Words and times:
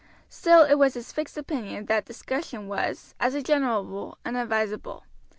Still 0.29 0.63
it 0.63 0.79
was 0.79 0.95
his 0.95 1.11
fixed 1.11 1.37
opinion 1.37 1.85
that 1.85 2.05
discussion 2.05 2.67
was, 2.67 3.13
as 3.19 3.35
a 3.35 3.43
general 3.43 3.85
rule, 3.85 4.17
unadvisable. 4.25 5.03